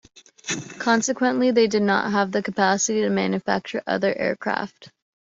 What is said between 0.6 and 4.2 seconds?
Consequently, they did not have the capacity to manufacture other